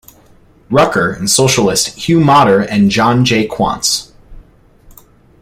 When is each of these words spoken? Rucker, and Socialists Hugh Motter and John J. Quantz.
Rucker, 0.71 1.11
and 1.11 1.29
Socialists 1.29 1.93
Hugh 2.07 2.21
Motter 2.21 2.59
and 2.61 2.89
John 2.89 3.23
J. 3.23 3.45
Quantz. 3.45 4.11